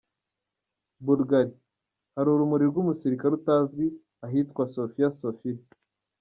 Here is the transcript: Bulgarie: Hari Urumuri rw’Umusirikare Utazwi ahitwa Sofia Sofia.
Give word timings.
Bulgarie: 1.05 1.53
Hari 2.15 2.27
Urumuri 2.31 2.65
rw’Umusirikare 2.71 3.33
Utazwi 3.39 3.85
ahitwa 4.25 4.63
Sofia 4.75 5.09
Sofia. 5.21 5.61